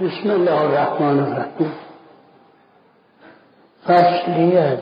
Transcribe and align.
بسم 0.00 0.30
الله 0.30 0.60
الرحمن 0.60 1.18
الرحیم. 1.20 1.72
فصلی 3.84 4.58
از 4.58 4.78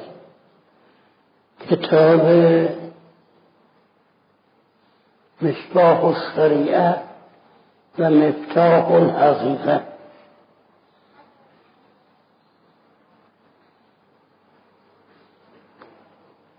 کتاب 1.71 2.21
مصباح 5.42 6.04
الشریعه 6.04 6.96
و 7.98 8.11
مفتاح 8.11 8.92
الحقیقه. 8.92 9.81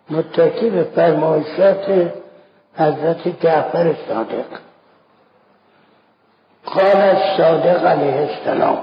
متکی 0.09 0.69
به 0.69 0.83
فرمایشات 0.83 2.13
حضرت 2.75 3.41
جعفر 3.41 3.95
صادق. 4.07 4.64
قال 6.75 6.97
الصادق 7.17 7.89
علیه 7.89 8.17
السلام. 8.29 8.77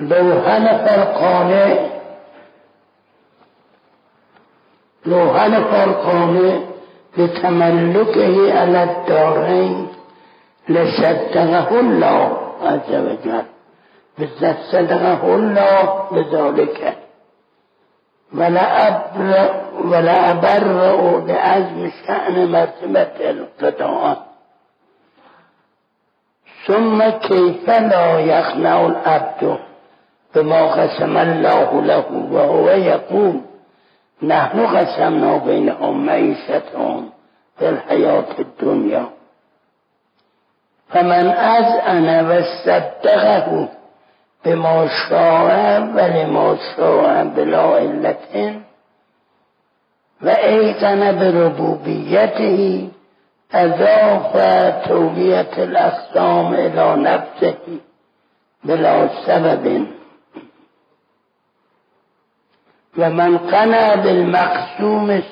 لو 0.00 0.32
هلف 0.32 0.84
القانع 0.98 1.68
لو 5.06 5.30
هلف 5.30 5.74
القانع 5.74 6.58
بتملكه 7.18 8.60
على 8.60 8.82
الدارين 8.82 9.88
لصدقه 10.68 11.80
الله 11.80 12.38
عز 12.62 12.94
وجل 12.94 13.42
صدقه 14.72 15.34
الله 15.34 16.08
بذلك 16.10 16.96
ولا 19.84 20.30
أبرأ 20.30 21.18
بعزم 21.26 21.90
شأن 22.06 22.52
مرتبة 22.52 23.30
القطاعات. 23.30 24.18
ثم 26.68 26.98
كيف 27.08 27.64
لا 27.70 28.18
يخنع 28.20 28.86
العبد 28.86 29.58
بما 30.34 30.60
قسم 30.72 31.16
الله 31.16 31.82
له 31.82 32.04
وهو 32.32 32.68
يقول 32.68 33.40
نحن 34.22 34.66
قسمنا 34.66 35.36
بينهم 35.36 36.06
معيشتهم 36.06 37.10
في 37.58 37.68
الحياة 37.68 38.30
الدنيا. 38.38 39.04
فمن 40.88 41.26
أذعن 41.56 42.08
واستبدغه 42.28 43.68
بما 44.44 44.88
شاء 45.08 45.80
ولما 45.96 46.56
شاء 46.76 47.24
بلا 47.36 47.60
علة 47.60 48.60
وأيقن 50.22 51.18
بربوبيته 51.18 52.88
أضاف 53.54 54.32
توبية 54.88 55.50
الأقسام 55.64 56.54
إلى 56.54 56.96
نفسه 56.96 57.54
بلا 58.64 59.08
سبب. 59.26 59.86
ومن 62.98 63.38
قنى 63.38 63.96
بالمقسوم 64.02 65.22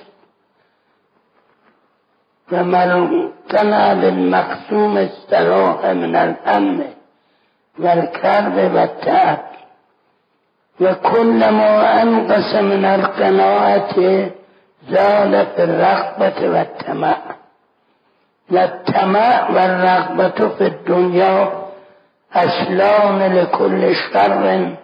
ومن 2.53 3.28
قنى 3.50 3.94
بالمقسوم 4.00 4.98
استراح 4.98 5.84
من 5.84 6.17
الهم 6.17 6.84
والكرب 7.78 8.56
والتعب 8.75 9.39
وكلما 10.81 12.03
أنقص 12.03 12.55
من 12.55 12.84
القناعة 12.84 13.94
زال 14.89 15.47
في 15.47 15.64
الرغبة 15.64 16.48
والتماء 18.50 19.52
والتماء 19.52 19.52
والرغبة 19.52 20.48
في 20.48 20.66
الدنيا 20.66 21.66
أسلام 22.33 23.22
لكل 23.22 23.94
شر 23.94 24.77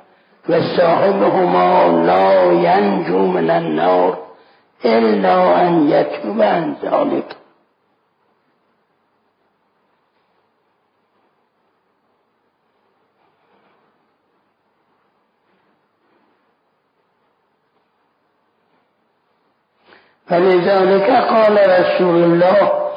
وصاحبهما 0.48 2.02
لا 2.06 2.42
ينجو 2.52 3.18
من 3.18 3.50
النار 3.50 4.18
إلا 4.84 5.68
أن 5.68 5.90
يتوب 5.90 6.42
عن 6.42 6.76
ذلك. 6.82 7.36
فلذلك 20.26 21.10
قال 21.10 21.54
رسول 21.80 22.24
الله 22.24 22.91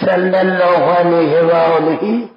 صلى 0.00 0.40
الله 0.40 0.92
عليه 0.98 1.42
وآله 1.42 2.28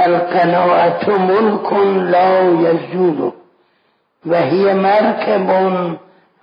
القناعة 0.00 1.04
ملك 1.08 1.72
لا 2.12 2.40
يزول 2.40 3.32
وهي 4.26 4.74
مركب 4.74 5.50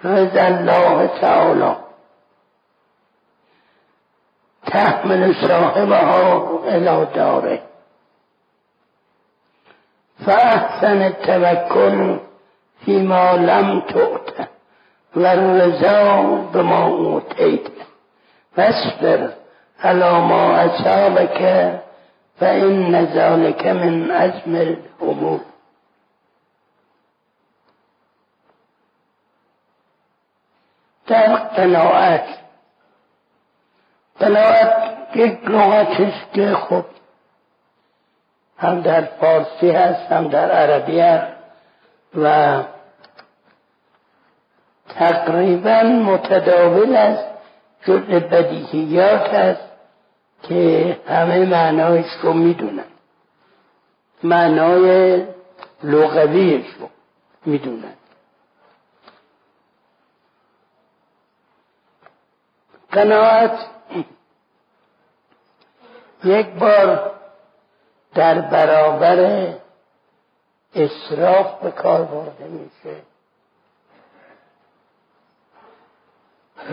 رضا 0.05 0.47
الله 0.47 1.09
تعالى 1.21 1.75
تحمل 4.65 5.35
صاحبها 5.35 6.49
إلى 6.67 7.07
داره 7.15 7.59
فأحسن 10.25 11.01
التوكل 11.01 12.19
فيما 12.85 13.33
لم 13.33 13.79
تؤت 13.81 14.33
والرضا 15.15 16.21
بما 16.53 16.83
أوتيت 16.85 17.67
فاصبر 18.55 19.29
على 19.83 20.11
ما 20.11 20.65
أصابك 20.65 21.39
فإن 22.39 22.95
ذلك 22.95 23.67
من 23.67 24.11
عزم 24.11 24.55
الأمور 24.55 25.39
در 31.07 31.35
قناعت 31.35 32.25
قناعت 34.19 34.73
یک 35.15 35.39
لغت 35.43 36.01
است 36.01 36.33
که 36.33 36.53
خب 36.53 36.85
هم 38.57 38.81
در 38.81 39.01
فارسی 39.01 39.71
هست 39.71 40.11
هم 40.11 40.27
در 40.27 40.51
عربی 40.51 40.99
هست 40.99 41.33
و 42.15 42.57
تقریبا 44.89 45.83
متداول 45.83 46.95
است 46.95 47.25
جز 47.85 47.99
بدیهیات 47.99 49.33
است. 49.33 49.66
که 50.43 50.99
همه 51.07 51.45
معنایش 51.45 52.11
رو 52.21 52.33
می‌دونن. 52.33 52.83
معنای 54.23 55.25
لغویش 55.83 56.65
رو 56.79 56.89
می‌دونن. 57.45 57.93
قناعت 62.91 63.59
یک 66.23 66.47
بار 66.47 67.11
در 68.13 68.41
برابر 68.41 69.53
اصراف 70.75 71.61
به 71.61 71.71
کار 71.71 72.03
برده 72.03 72.47
میشه. 72.47 73.01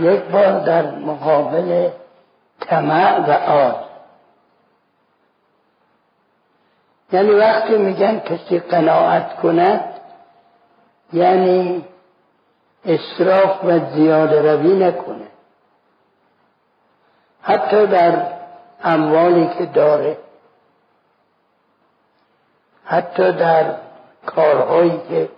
یک 0.00 0.20
بار 0.20 0.60
در 0.60 0.90
مقابل 0.90 1.90
طمع 2.66 3.18
و 3.18 3.30
آز 3.30 3.74
یعنی 7.12 7.30
وقتی 7.30 7.76
میگن 7.76 8.18
کسی 8.18 8.58
قناعت 8.58 9.36
کند 9.36 9.84
یعنی 11.12 11.84
اصراف 12.84 13.64
و 13.64 13.78
زیاده 13.78 14.52
روی 14.52 14.78
نکنه. 14.84 15.26
حتی 17.42 17.86
در 17.86 18.26
اموالی 18.82 19.50
که 19.58 19.66
داره. 19.66 20.18
حتی 22.84 23.32
در 23.32 23.74
کارهایی 24.26 25.00
که 25.08 25.28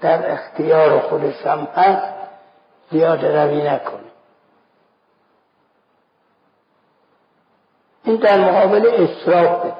در 0.00 0.32
اختیار 0.32 1.00
خودش 1.00 1.46
هم 1.46 1.68
هست 1.74 2.12
زیاده 2.90 3.44
روی 3.44 3.62
نکنه. 3.62 4.05
این 8.06 8.16
در 8.16 8.40
مقابل 8.40 8.86
اصرافه 8.86 9.72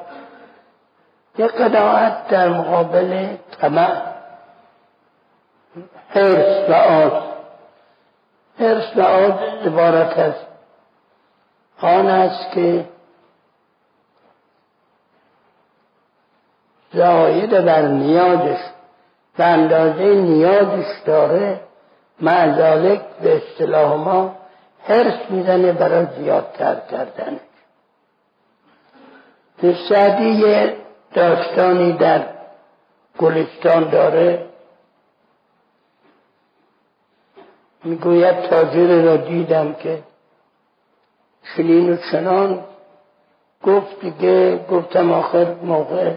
یک 1.38 1.50
قداعت 1.52 2.28
در 2.28 2.48
مقابل 2.48 3.26
طمع. 3.60 4.02
حرس 6.08 6.70
و 6.70 6.72
آز. 6.72 7.12
حرس 8.58 8.96
و 8.96 9.02
آز 9.02 9.32
عبارت 9.66 10.18
است 10.18 10.46
آن 11.80 12.06
است 12.06 12.52
که 12.52 12.84
زاید 16.92 17.64
بر 17.64 17.82
نیازش 17.82 18.60
به 19.36 19.44
اندازه 19.44 20.04
نیازش 20.04 21.00
داره. 21.04 21.60
معذالک 22.20 23.00
به 23.22 23.36
اصطلاح 23.36 23.94
ما 23.94 24.36
حرس 24.84 25.30
می‌زنه 25.30 25.72
برای 25.72 26.06
زیادتر 26.18 26.76
کردن. 26.90 27.40
در 29.62 29.74
سعدی 29.88 30.72
داستانی 31.14 31.92
در 31.92 32.24
گلستان 33.18 33.90
داره. 33.90 34.46
می‌گوید 37.84 38.40
تاجر 38.40 39.02
را 39.02 39.16
دیدم 39.16 39.74
که 39.74 40.02
چنین 41.56 41.92
و 41.92 41.96
چنان 42.12 42.64
گفت 43.62 44.00
دیگه 44.00 44.64
گفتم 44.70 45.12
آخر 45.12 45.54
موقع 45.62 46.12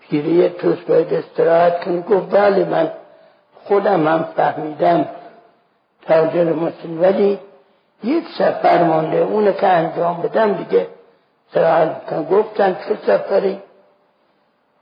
پیری 0.00 0.48
توست 0.48 0.86
باید 0.86 1.14
استراحت 1.14 1.84
کنی 1.84 2.02
گفت 2.02 2.30
بله 2.30 2.64
من 2.64 2.92
خودم 3.64 4.08
هم 4.08 4.22
فهمیدم 4.36 5.08
تاجر 6.02 6.52
مسلم. 6.52 7.00
ولی 7.00 7.38
یک 8.04 8.24
سفر 8.38 8.84
مانده 8.84 9.16
اونه 9.16 9.52
که 9.52 9.66
انجام 9.66 10.22
بدم 10.22 10.52
دیگه 10.52 10.86
گفتن 12.30 12.76
چه 12.88 12.96
سفری؟ 13.06 13.62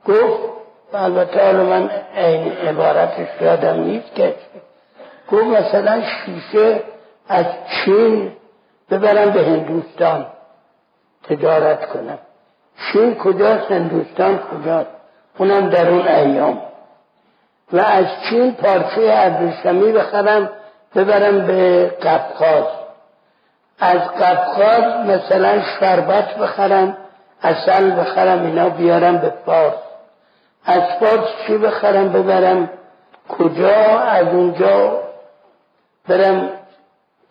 گفت 0.07 0.39
البته 0.93 1.45
حالا 1.45 1.63
من 1.63 1.89
این 2.15 2.51
عبارتش 2.51 3.41
یادم 3.41 3.79
نیست 3.79 4.15
که 4.15 4.35
گفت 5.31 5.43
مثلا 5.43 6.01
شیشه 6.01 6.83
از 7.29 7.45
چین 7.67 8.31
ببرم 8.91 9.31
به 9.31 9.43
هندوستان 9.45 10.25
تجارت 11.23 11.85
کنم. 11.85 12.19
چین 12.91 13.15
کجاست؟ 13.15 13.71
هندوستان 13.71 14.39
کجاست؟ 14.39 14.89
اونم 15.37 15.69
در 15.69 15.89
اون 15.89 16.07
ایام. 16.07 16.61
و 17.73 17.79
از 17.79 18.05
چین 18.29 18.53
پارچه 18.53 19.13
ابریشمی 19.13 19.91
بخرم 19.91 20.49
ببرم 20.95 21.47
به 21.47 21.87
قفقاز. 21.87 22.82
از 23.79 23.99
قفقاز 23.99 25.07
مثلا 25.07 25.61
شربت 25.79 26.37
بخرم 26.37 26.97
اصل 27.41 27.99
بخرم 27.99 28.45
اینا 28.45 28.69
بیارم 28.69 29.17
به 29.17 29.33
فارس. 29.45 29.73
از 30.65 30.81
فارس 30.99 31.27
چی 31.47 31.57
بخرم 31.57 32.13
ببرم؟ 32.13 32.69
کجا؟ 33.29 33.99
از 33.99 34.27
اونجا 34.27 35.03
برم 36.07 36.49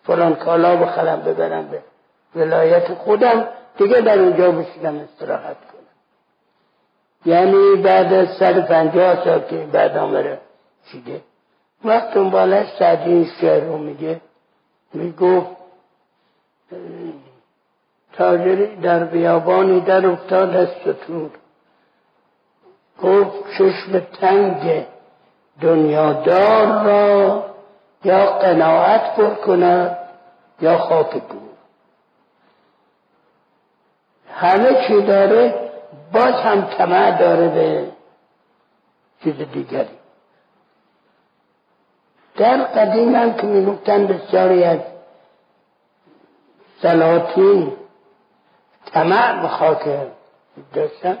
فلان 0.03 0.35
کالا 0.35 0.75
بخرم 0.75 1.21
ببرم 1.21 1.67
به 1.67 1.81
ولایت 2.35 2.93
خودم. 2.93 3.47
دیگه 3.77 4.01
در 4.01 4.19
اونجا 4.19 4.51
بشیدم 4.51 4.99
استراحت 4.99 5.57
کنم. 5.57 5.83
یعنی 7.25 7.75
بعد 7.75 8.13
از 8.13 8.27
صد 8.39 8.67
پنجاه 8.67 9.23
سال 9.25 9.39
که 9.39 9.55
بعد 9.55 9.97
آمده 9.97 10.39
چیده 10.91 11.21
وقت 11.85 12.13
دنبالش 12.13 12.67
سعدی 12.79 13.11
این 13.11 13.29
شعر 13.41 13.63
رو 13.63 13.77
میگه 13.77 14.21
می‌گفت 14.93 15.62
تاجری 18.13 18.75
در 18.75 19.03
بیابانی 19.03 19.81
در 19.81 20.07
افتاد 20.07 20.55
از 20.55 20.67
ستور 20.67 21.29
گفت 23.03 23.57
چشم 23.57 23.99
تنگ 23.99 24.85
دنیادار 25.61 26.83
را 26.83 27.45
یا 28.03 28.25
قناعت 28.25 29.15
پر 29.15 29.33
کند 29.33 29.97
یا 30.61 30.77
خاک 30.77 31.11
گور 31.11 31.41
همه 34.33 34.87
چی 34.87 35.01
داره 35.01 35.53
باز 36.13 36.33
هم 36.33 36.61
طمع 36.61 37.17
داره 37.19 37.49
به 37.49 37.85
چیز 39.23 39.35
دیگری. 39.53 39.87
در 42.35 42.63
قدیم 42.63 43.15
هم 43.15 43.33
که 43.33 43.47
می‌گفتن 43.47 44.07
بسیاری 44.07 44.63
از 44.63 44.79
سلاطین 46.83 47.71
طمع 48.93 49.41
به 49.41 49.47
خاک 49.47 49.83
داشتن. 50.73 51.17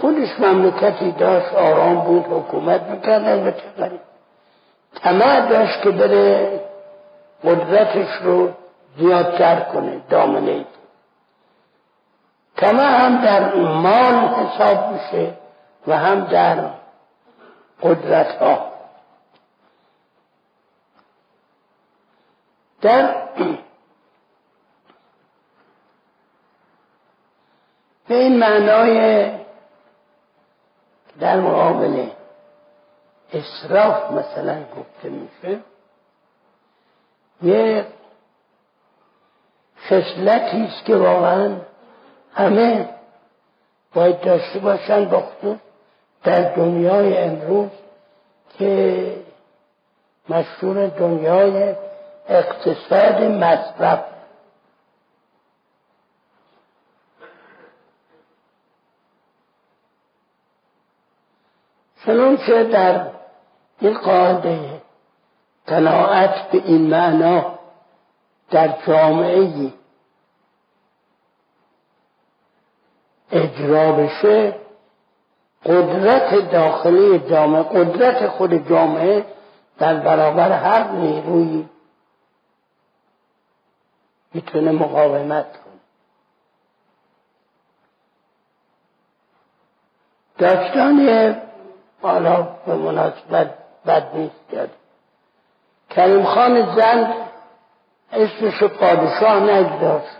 خودش 0.00 0.40
مملکتی 0.40 1.12
داشت 1.12 1.54
آرام 1.54 2.00
بود 2.00 2.24
حکومت 2.24 2.82
می‌کرد 2.82 3.28
البته 3.28 3.62
غریب 3.78 4.00
طمع 5.02 5.48
داشت 5.48 5.82
که 5.82 5.90
بره 5.90 6.60
قدرتش 7.44 8.08
رو 8.22 8.48
زیادتر 8.98 9.60
کنه 9.60 10.00
دامنه 10.10 10.64
طمع 12.56 13.04
هم 13.04 13.24
در 13.24 13.54
مال 13.54 14.14
حساب 14.14 14.92
میشه 14.92 15.34
و 15.86 15.96
هم 15.96 16.24
در 16.24 16.70
قدرت 17.82 18.26
ها 18.26 18.70
در 22.80 23.14
به 28.10 28.16
این 28.16 28.38
معنای 28.38 29.30
در 31.20 31.40
مقابل 31.40 32.06
اصراف 33.32 34.10
مثلا 34.10 34.56
گفته 34.64 35.08
میشه 35.08 35.58
یه 37.42 37.86
خصلتی 39.86 40.64
است 40.64 40.84
که 40.84 40.96
واقعا 40.96 41.56
همه 42.34 42.88
باید 43.94 44.20
داشته 44.20 44.58
باشن 44.58 45.04
با 45.04 45.20
خصوص 45.20 45.58
در 46.24 46.54
دنیای 46.54 47.18
امروز 47.18 47.70
که 48.58 49.14
مشهور 50.28 50.86
دنیای 50.86 51.74
اقتصاد 52.28 53.22
مصرف 53.22 54.09
چنانچه 62.06 62.64
در 62.64 63.06
این 63.80 63.98
قاعده 63.98 64.82
قناعت 65.66 66.50
به 66.50 66.62
این 66.64 66.90
معنا 66.90 67.58
در 68.50 68.74
جامعه 68.86 69.72
اجرا 73.32 73.92
بشه 73.92 74.54
قدرت 75.64 76.50
داخلی 76.50 77.18
جامعه 77.18 77.62
قدرت 77.62 78.28
خود 78.28 78.68
جامعه 78.68 79.24
در 79.78 79.94
برابر 79.94 80.52
هر 80.52 80.90
نیروی 80.90 81.68
می‌تونه 84.34 84.72
مقاومت 84.72 85.46
کنه. 85.52 85.80
داستان 90.38 91.40
حالا 92.02 92.42
به 92.42 92.74
مناسبت 92.74 93.54
بد 93.86 94.14
نیست 94.14 94.48
کرد 94.52 94.70
کریم 95.90 96.24
خان 96.24 96.74
زند 96.76 97.14
اسمشو 98.12 98.68
پادشاه 98.68 99.40
نگذاشت. 99.40 100.16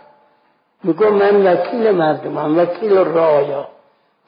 میگو 0.83 1.09
من 1.09 1.47
وکیل 1.47 1.91
مردمم 1.91 2.57
وکیل 2.57 2.97
رایا 2.97 3.67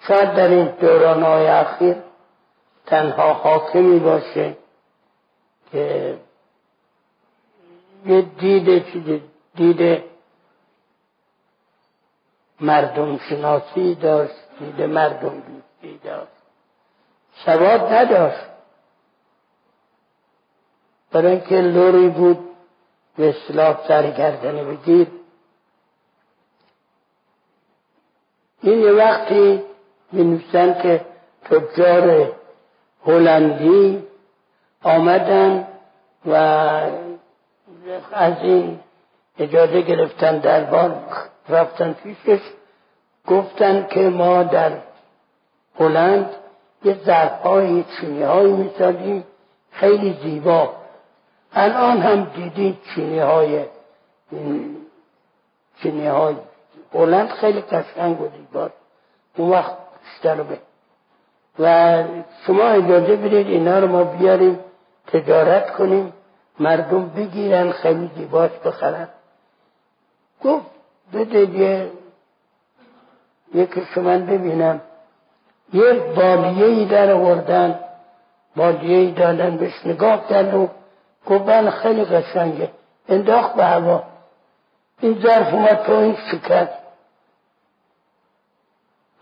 شاید 0.08 0.34
در 0.34 0.48
این 0.48 0.66
دوران 0.66 1.24
های 1.24 1.48
اخیر 1.48 1.96
تنها 2.86 3.34
حاکمی 3.34 4.00
باشه 4.00 4.58
که 5.72 6.18
یه 8.06 8.22
دید 8.22 8.92
چیز 8.92 9.20
دید 9.56 10.04
مردم 12.62 13.18
شناسی 13.18 13.96
داشت 13.96 14.36
دید 14.60 14.82
مردم 14.82 15.30
دوستی 15.30 16.00
داشت. 16.04 16.43
سواد 17.46 17.94
نداشت. 17.94 18.46
برای 21.12 21.32
اینکه 21.32 21.62
لوری 21.62 22.10
بود 22.10 22.40
به 23.18 23.30
اصلاح 23.30 23.88
سرگردنه 23.88 24.64
بگیر. 24.64 25.08
این 28.62 28.92
وقتی 28.92 29.64
می 30.12 30.44
که 30.52 31.06
تجار 31.46 32.32
هلندی 33.06 34.04
آمدن 34.84 35.68
و 36.26 36.34
از 38.12 38.34
این 38.42 38.80
اجازه 39.40 39.82
گرفتن 39.82 40.38
دربار 40.38 40.96
رفتن 41.50 41.94
پیشش 41.94 42.42
گفتن 43.28 43.88
که 43.90 44.00
ما 44.00 44.44
در 44.44 44.72
هلند 45.80 46.30
یه 46.84 46.98
ظرفهای 47.06 47.84
چینی 47.84 48.24
هایی 48.24 48.54
می‌سازیم 48.54 49.24
خیلی 49.72 50.18
زیبا. 50.24 50.74
الان 51.54 51.98
هم 51.98 52.24
دیدید 52.24 52.78
چینی 52.96 53.20
های 53.20 53.66
چینی 55.82 56.08
های 56.08 56.36
هلند 56.94 57.30
خیلی 57.30 57.62
قشنگ 57.62 58.22
و 58.22 58.28
زیباست 58.38 58.74
اون 59.38 59.50
وقت 59.50 59.78
بیشتر 60.04 60.44
به 60.44 60.58
و 61.60 62.04
شما 62.48 62.64
اجازه 62.64 63.16
بدید 63.16 63.48
اینا 63.48 63.80
رو 63.80 63.88
ما 63.88 64.04
بیاریم 64.04 64.60
تجارت 65.08 65.74
کنیم 65.74 66.14
مردم 66.60 67.10
بگیرن 67.10 67.72
خیلی 67.72 68.12
زیباست 68.16 68.64
بخرن. 68.64 69.08
گفت 70.44 70.66
بده 71.14 71.40
یه 71.40 71.92
یکی 73.54 73.82
شما 73.96 74.18
ببینم. 74.18 74.82
یک 75.74 76.02
بالیه 76.16 76.66
ای 76.66 76.86
در 76.86 77.12
آوردن. 77.12 77.80
بالیه 78.56 78.98
ای 78.98 79.12
دادن 79.12 79.58
بهش 79.58 79.86
نگاه 79.86 80.28
کرد 80.28 80.54
و 80.54 80.70
گفت 81.26 81.46
بله 81.46 81.70
خیلی 81.70 82.06
قشنگه. 82.06 82.72
انداخت 83.10 83.54
به 83.54 83.66
هوا. 83.66 84.04
این 85.00 85.20
ظرف 85.22 85.54
اومد 85.54 85.84
تو 85.84 85.94
این 85.94 86.18
شکست 86.32 86.74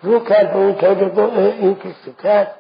رو 0.04 0.20
کرد 0.20 0.54
به 0.54 0.58
اون 0.58 0.76
تاجر 0.76 1.10
گفت 1.10 1.38
این 1.38 1.76
که 1.76 1.96
شکست 2.06 2.52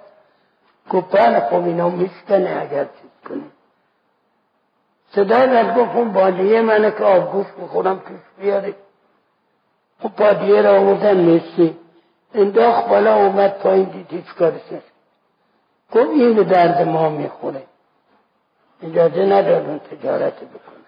گفت 0.89 1.15
بله 1.15 1.39
خب 1.39 1.63
اینا 1.63 1.89
میشکنه 1.89 2.57
اگر 2.61 2.83
چیز 2.83 3.29
کنه. 3.29 3.43
صدای 5.15 5.47
رد 5.47 5.77
گفت 5.77 5.95
اون 5.95 6.13
بالیه 6.13 6.61
منه 6.61 6.91
که 6.91 7.03
آبگوش 7.03 7.47
بخورم 7.61 7.99
پیش 7.99 8.17
بیاره. 8.39 8.75
خب 10.03 10.15
بادیه 10.15 10.61
را 10.61 10.79
آوردن 10.79 11.35
مسی 11.35 11.77
انداخت 12.33 12.87
بالا 12.87 13.15
اومد 13.15 13.57
پایین 13.57 13.83
دید 13.83 14.07
هیچ 14.09 14.25
کارش 14.25 14.61
گفت 15.91 16.09
این 16.09 16.33
درد 16.33 16.81
ما 16.81 17.09
می‌خوره. 17.09 17.63
اجازه 18.83 19.25
ندارون 19.25 19.79
تجارت 19.79 20.35
بکنه. 20.35 20.85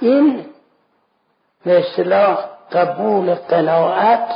این 0.00 0.46
به 1.64 1.78
اصطلاح 1.78 2.48
قبول 2.72 3.34
قناعت 3.34 4.28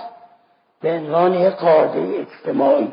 به 0.80 0.92
عنوان 0.92 1.34
یک 1.34 1.54
قاعده 1.54 2.26
اجتماعی. 2.26 2.92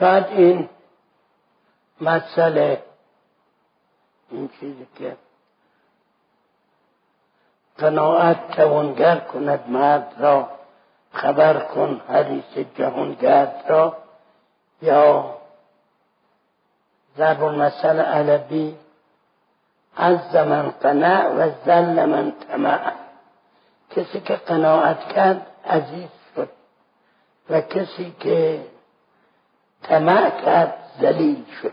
شاید 0.00 0.26
این 0.26 0.68
مسئله 2.00 2.82
این 4.30 4.50
چیزی 4.60 4.86
که 4.98 5.16
قناعت 7.80 8.50
توانگر 8.50 9.16
کند 9.16 9.68
مرد 9.68 10.14
را 10.18 10.48
خبر 11.12 11.58
کن 11.58 12.00
حدیث 12.08 12.66
جهانگرد 12.76 13.64
را. 13.68 13.96
یا 14.82 15.36
ضرب 17.16 17.44
المثل 17.44 18.00
علبی 18.00 18.76
از 19.96 20.34
من 20.34 20.70
قناع 20.70 21.28
و 21.28 21.50
زل 21.64 22.04
من 22.04 22.32
طمع. 22.32 22.92
کسی 23.90 24.20
که 24.20 24.34
قناعت 24.34 25.12
کرد 25.12 25.46
عزیز 25.66 26.08
شد 26.34 26.48
و 27.50 27.60
کسی 27.60 28.14
که 28.20 28.64
طمع 29.82 30.30
کرد 30.30 30.74
ذلیل 31.00 31.44
شد. 31.62 31.72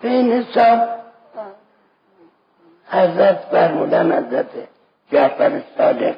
به 0.00 0.08
این 0.08 0.32
حساب 0.32 0.97
حضرت 2.90 3.38
فرمودن 3.50 4.12
حضرت 4.12 4.50
جعفر 5.12 5.62
صادق 5.78 6.16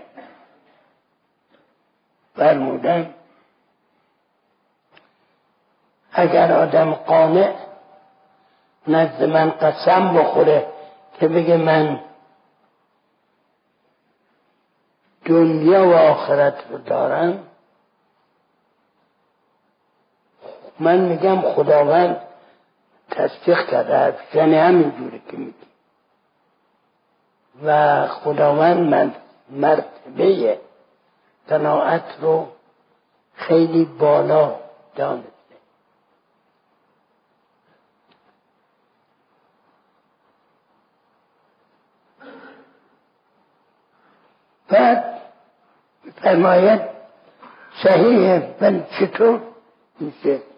فرمودن 2.37 3.15
اگر 6.13 6.53
آدم 6.53 6.93
قانع 6.93 7.53
نزد 8.87 9.23
من 9.23 9.51
قسم 9.51 10.15
بخوره 10.15 10.67
که 11.21 11.29
بگه 11.29 11.57
من 11.57 12.01
دنیا 15.25 15.89
و 15.89 15.95
آخرت 15.95 16.55
رو 16.71 16.79
دارم 16.79 17.47
من 20.81 20.99
میگم 20.99 21.41
خداوند 21.41 22.21
تصدیق 23.11 23.67
کرده 23.67 24.17
یعنی 24.35 24.57
همین 24.57 24.91
جوری 24.91 25.23
که 25.31 25.37
میگی 25.37 25.70
و 27.65 28.07
خداوند 28.07 28.89
من 28.89 29.15
مرتبه 29.51 30.59
قناعت 31.49 32.05
رو 32.21 32.49
خیلی 33.35 33.85
بالا 33.85 34.57
دانسته 34.97 35.31
بعد 44.69 45.05
فرماید 46.23 46.81
صحیحه 47.83 48.55
من 48.61 48.87
چطور 49.01 49.41
میشه؟ 50.01 50.50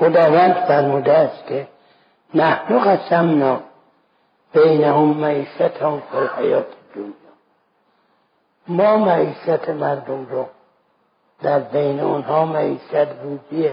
خداوند 0.00 0.54
فرموده 0.54 1.12
است 1.12 1.46
که 1.46 1.68
نحن 2.34 2.78
قسمنا 2.78 3.60
بینهم 4.52 5.08
معیشتهم 5.08 6.00
فی 6.00 6.16
الحیات 6.16 6.66
دنیا 6.94 7.14
ما 8.68 8.96
معیشت 8.96 9.68
مردم 9.68 10.26
رو 10.26 10.46
در 11.42 11.58
بین 11.58 12.00
اونها 12.00 12.44
معیشت 12.44 13.08
روزی 13.22 13.70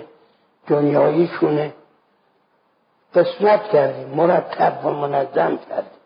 دنیاییشونه 0.68 1.74
قسمت 3.16 3.64
کردیم 3.64 4.08
مرتب 4.08 4.86
و 4.86 4.90
منظم 4.90 5.58
کردیم. 5.58 6.02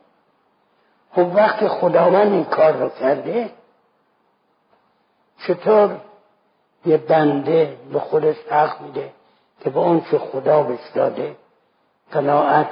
خب 1.12 1.36
وقتی 1.36 1.67
خداوند 1.67 2.31
این 2.31 2.43
کار 2.43 2.74
رو 2.74 2.89
کرده 2.89 3.50
چطور 5.48 5.98
یه 6.86 6.98
بنده 6.98 7.77
به 7.93 8.00
خودش 8.00 8.36
حق 8.50 8.81
میده؟ 8.81 9.12
که 9.59 9.69
به 9.69 9.79
اون 9.79 10.01
که 10.01 10.17
خدا 10.17 10.63
بهش 10.63 10.89
داده 10.95 11.35
قناعت 12.12 12.69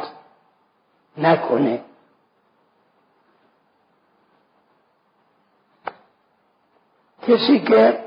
نکنه. 1.18 1.82
کسی 7.28 7.60
که 7.60 8.00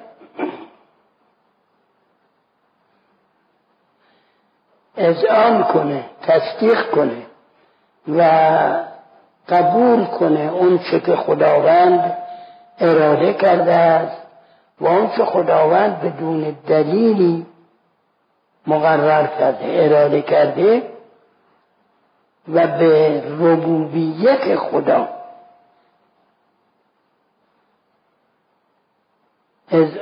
اذعان 4.97 5.65
کنه 5.65 6.05
تصدیق 6.23 6.91
کنه 6.91 7.27
و 8.09 8.23
قبول 9.49 10.05
کنه 10.05 10.41
اون 10.53 10.79
چه 10.79 11.01
که 11.01 11.17
خداوند 11.17 12.17
اراده 12.79 13.35
کرده 13.35 13.75
است 13.75 14.23
و 14.81 14.87
اون 14.87 15.11
چه 15.17 15.25
خداوند 15.25 16.01
بدون 16.01 16.57
دلیلی 16.67 17.47
مقرر 18.67 19.27
کرده 19.27 19.85
اراده 19.85 20.23
کرده 20.23 20.93
و 22.49 22.67
به 22.67 23.23
ربوبیت 23.41 24.57
خدا 24.57 25.09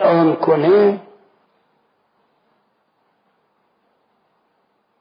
آن 0.03 0.37
کنه 0.37 1.01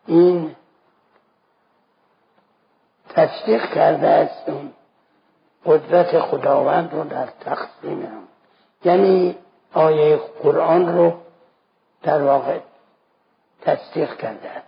این 0.07 0.55
تصدیق 3.09 3.73
کرده 3.73 4.07
است 4.07 4.49
اون 4.49 4.73
قدرت 5.65 6.19
خداوند 6.19 6.93
رو 6.93 7.03
در 7.03 7.25
تقسیم 7.25 8.05
هم. 8.05 8.23
یعنی 8.85 9.37
آیه 9.73 10.19
قرآن 10.43 10.97
رو 10.97 11.13
در 12.03 12.23
واقع 12.23 12.59
تصدیق 13.65 14.17
کرده. 14.17 14.63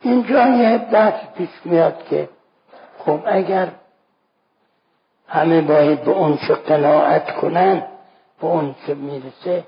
اینجا 0.00 0.46
یه 0.46 0.78
بحث 0.78 1.26
پیش 1.26 1.50
میاد 1.64 2.04
که 2.04 2.28
خب 2.98 3.20
اگر 3.26 3.72
همه 5.28 5.60
باید 5.60 6.04
به 6.04 6.10
اون 6.10 6.38
چه 6.48 6.54
قناعت 6.54 7.36
کنن 7.36 7.86
به 8.40 8.46
اون 8.46 8.74
چه 8.86 8.94
می‌رسه 8.94 9.64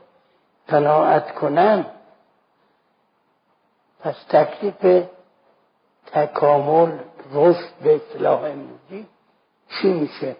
قناعت 0.68 1.34
کنن 1.34 1.86
پس 4.00 4.24
تکلیف 4.28 5.06
تکامل 6.06 6.98
رشد 7.32 7.74
به 7.82 7.96
اصلاح 7.96 8.42
امروزی 8.42 9.06
چی 9.68 9.92
میشه؟ 9.92 10.36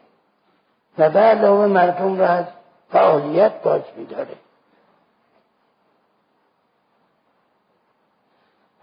و 0.99 1.11
به 1.11 1.21
علاوه 1.21 1.67
مردم 1.67 2.19
را 2.19 2.29
از 2.29 2.45
فعالیت 2.93 3.63
باز 3.63 3.83
میداره. 3.97 4.37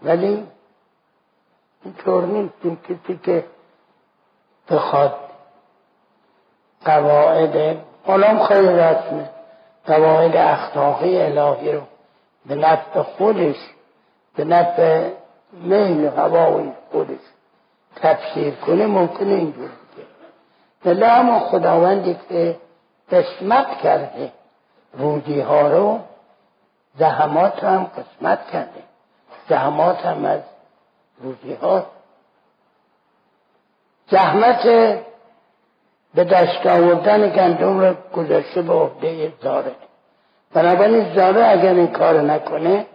ولی 0.02 0.46
اینطور 1.84 2.24
نیست 2.24 2.54
این 2.62 2.76
کسی 2.76 3.20
که 3.22 3.44
بخواد 4.70 5.18
قواعد 6.84 7.76
حالا 8.06 8.44
خیلی 8.44 8.68
رسمه. 8.68 9.30
قواعد 9.86 10.36
اخلاقی 10.36 11.18
الهی 11.22 11.72
رو 11.72 11.82
به 12.46 12.54
نفع 12.54 13.02
خودش 13.02 13.56
به 14.36 14.44
نفع 14.44 15.10
میل 15.52 16.06
هوای 16.06 16.72
خودش 16.92 17.18
تفسیر 17.96 18.54
کنه 18.54 18.86
ممکنه 18.86 19.32
اینجور 19.32 19.68
بگه 19.68 20.06
ولی 20.84 21.04
اما 21.04 21.38
خداوندی 21.40 22.16
که 22.28 22.56
قسمت 23.10 23.78
کرده. 23.78 24.32
رودی 24.92 25.40
ها 25.40 25.68
رو 25.68 26.00
زحمات 26.98 27.64
هم 27.64 27.84
قسمت 27.84 28.46
کرده. 28.50 28.82
زحمات 29.48 30.06
هم 30.06 30.24
از 30.24 30.40
رودی 31.20 31.54
ها 31.54 31.86
زحمت 34.10 34.62
به 36.14 36.24
دست 36.24 36.66
آوردن 36.66 37.28
گندم 37.28 37.80
رو 37.80 37.94
گذاشته 38.14 38.62
به 38.62 38.72
عهده 38.72 39.32
زاره. 39.42 39.74
بنابراین 40.52 41.14
زاره 41.14 41.46
اگر 41.46 41.74
این 41.74 41.92
کار 41.92 42.20
نکنه 42.20 42.86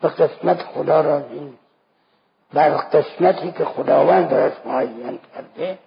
به 0.00 0.08
قسمت 0.08 0.62
خدا 0.62 1.00
راضی 1.00 1.40
نیست. 1.40 1.58
بر 2.52 2.70
قسمتی 2.70 3.52
که 3.52 3.64
خداوند 3.64 4.28
براش 4.28 4.52
معین 4.64 5.18
کرده 5.34 5.78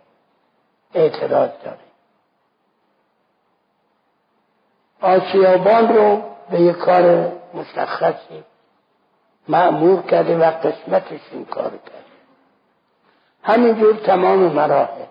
اعتراض 0.94 1.50
داره. 1.64 1.78
آسیابان 5.06 5.96
رو 5.96 6.22
به 6.52 6.62
یک 6.62 6.76
کار 6.76 7.32
مشخصی 7.54 8.44
معمور 9.48 10.02
کرده 10.02 10.38
و 10.38 10.52
قسمتش 10.52 11.20
این 11.32 11.46
کار 11.46 11.70
کرده 11.70 12.06
همینجور 13.44 13.96
تمام 13.96 14.40
مراحل. 14.40 15.06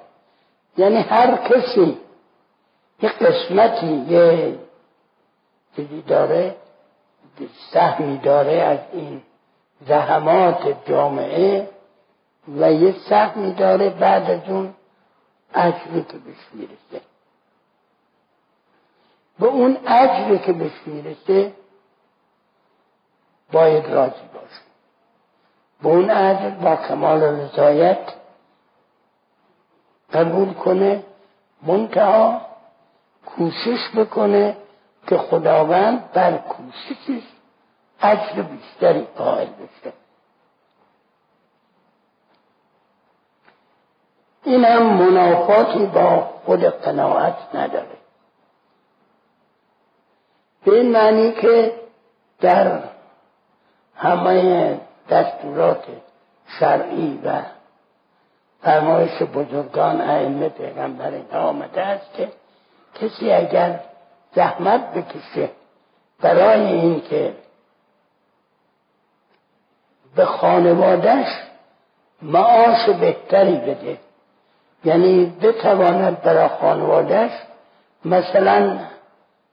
یعنی 0.76 0.96
هر 0.96 1.36
کسی 1.36 1.98
یه 3.02 3.08
قسمتی 3.08 3.86
یه 3.86 4.58
چیزی 5.76 6.02
داره 6.02 6.54
سهمی 7.72 8.18
داره 8.18 8.52
از 8.52 8.78
این 8.92 9.22
زحمات 9.88 10.88
جامعه 10.88 11.68
و 12.60 12.72
یه 12.72 12.94
سهمی 13.08 13.52
داره 13.52 13.90
بعد 13.90 14.30
از 14.30 14.40
اون 14.48 14.74
اجری 15.54 16.02
که 16.02 16.18
بهش 16.18 16.36
می‌رسه. 16.52 17.13
به 19.38 19.46
اون 19.46 19.76
اجری 19.86 20.38
که 20.38 20.52
بهش 20.52 20.72
می‌رسه 20.86 21.52
باید 23.52 23.86
راضی 23.86 24.28
باشه. 24.34 24.60
به 25.82 25.88
اون 25.88 26.10
اجر 26.10 26.50
با 26.50 26.76
کمال 26.76 27.22
رضایت 27.22 28.12
قبول 30.12 30.54
کنه 30.54 31.02
منتها 31.62 32.40
کوشش 33.26 33.90
بکنه 33.96 34.56
که 35.06 35.18
خداوند 35.18 36.12
بر 36.12 36.38
کوششش 36.38 37.22
اجر 38.00 38.42
بیشتری 38.42 39.00
قائل 39.16 39.46
بشه. 39.46 39.92
این 44.44 44.64
هم 44.64 44.82
منافاتی 44.82 45.86
با 45.86 46.30
خود 46.44 46.64
قناعت 46.64 47.54
نداره. 47.54 47.93
به 50.64 50.74
این 50.74 50.92
معنی 50.92 51.32
که 51.32 51.72
در 52.40 52.78
همه 53.96 54.80
دستورات 55.10 55.84
شرعی 56.58 57.20
و 57.24 57.42
فرمایش 58.62 59.22
بزرگان 59.22 60.00
ائمه 60.00 60.48
پیغمبر 60.48 61.12
آمده 61.32 61.80
است 61.80 62.14
که 62.14 62.28
کسی 62.94 63.32
اگر 63.32 63.80
زحمت 64.34 64.92
بکشه 64.94 65.50
برای 66.20 66.60
اینکه 66.72 67.34
به 70.16 70.24
خانوادش 70.24 71.26
معاش 72.22 72.88
بهتری 72.88 73.56
بده 73.56 73.98
یعنی 74.84 75.26
بتواند 75.42 76.22
برای 76.22 76.48
خانوادش 76.48 77.30
مثلا 78.04 78.78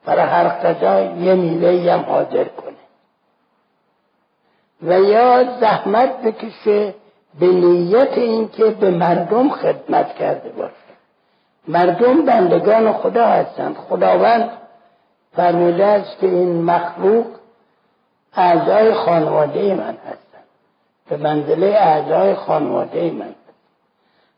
برای 0.05 0.25
هر 0.25 0.47
قضا 0.47 1.01
یه 1.01 1.35
میوه 1.35 1.91
هم 1.91 1.99
حاضر 1.99 2.43
کنه. 2.43 2.81
و 4.83 4.99
یا 4.99 5.59
زحمت 5.59 6.21
بکشه 6.21 6.93
به 7.39 7.47
نیت 7.47 8.17
اینکه 8.17 8.65
به 8.65 8.91
مردم 8.91 9.49
خدمت 9.49 10.15
کرده 10.15 10.49
باشه. 10.49 10.73
مردم 11.67 12.25
بندگان 12.25 12.93
خدا 12.93 13.27
هستند. 13.27 13.75
خداوند 13.75 14.49
فرموده 15.35 15.85
است 15.85 16.19
که 16.19 16.27
این 16.27 16.61
مخلوق 16.63 17.25
اعضای 18.35 18.93
خانواده 18.93 19.75
من 19.75 19.97
هستند. 19.97 20.47
به 21.09 21.17
منزله 21.17 21.67
اعضای 21.67 22.35
خانواده 22.35 23.11
من. 23.11 23.35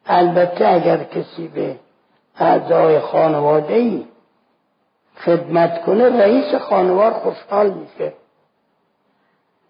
البته 0.06 0.68
اگر 0.68 1.04
کسی 1.04 1.48
به 1.48 1.76
اعضای 2.40 3.00
خانواده 3.00 3.74
ای 3.74 4.06
خدمت 5.17 5.86
کنه 5.86 6.10
رئیس 6.19 6.56
خانوار 6.56 7.12
خوشحال 7.12 7.69
میشه. 7.69 8.13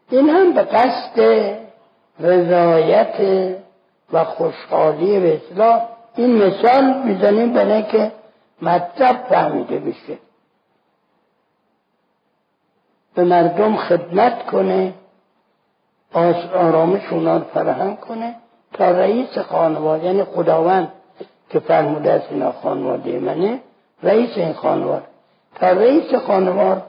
این 0.09 0.29
هم 0.29 0.53
به 0.53 0.61
قصد 0.61 1.19
رضایت 2.19 3.15
و 4.13 4.23
خوشحالی 4.23 5.19
به 5.19 5.35
اصلاح. 5.35 5.81
این 6.15 6.43
مثال 6.43 7.03
می‌زنیم 7.03 7.53
برای 7.53 7.83
که 7.83 8.11
مطلب 8.61 9.25
فهمیده 9.29 9.79
بشه. 9.79 10.17
به 13.15 13.23
مردم 13.23 13.75
خدمت 13.75 14.45
کنه 14.45 14.93
آرامش 16.53 17.01
اونا 17.11 17.37
رو 17.37 17.43
فراهم 17.43 17.95
کنه 17.95 18.35
تا 18.73 18.91
رئیس 18.91 19.37
خانواده 19.37 20.05
یعنی 20.05 20.23
خداوند 20.23 20.91
که 21.49 21.59
فرموده 21.59 22.11
است 22.11 22.27
اینا 22.31 22.51
خانواده 22.51 23.19
منه 23.19 23.59
رئیس 24.03 24.37
این 24.37 24.53
خانواده 24.53 25.12
تا 25.55 25.71
رئیس 25.71 26.15
خانوار 26.15 26.81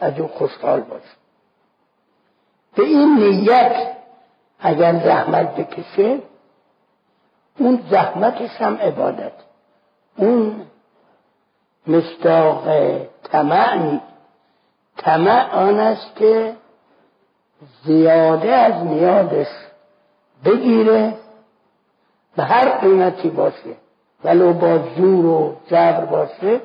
از 0.00 0.18
او 0.18 0.28
خوشحال 0.28 0.80
باشه 0.80 1.16
به 2.74 2.82
این 2.82 3.18
نیت 3.18 3.94
اگر 4.60 4.98
زحمت 5.04 5.56
بکشه 5.56 6.18
اون 7.58 7.84
زحمتش 7.90 8.50
هم 8.50 8.76
عبادت. 8.76 9.32
اون 10.16 10.66
مستاق 11.86 12.68
طمع 13.24 13.74
نیست 13.76 14.04
طمع 14.96 15.54
آن 15.54 15.80
است 15.80 16.16
که 16.16 16.56
زیاده 17.84 18.52
از 18.52 18.84
نیادش 18.84 19.46
بگیره 20.44 21.14
به 22.36 22.42
هر 22.42 22.78
قیمتی 22.78 23.28
باشه 23.28 23.76
ولو 24.24 24.52
با 24.52 24.78
زور 24.96 25.26
و 25.26 25.56
جبر 25.66 26.04
باشه 26.04 26.60